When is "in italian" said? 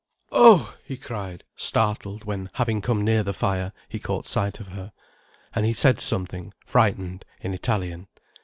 7.41-8.07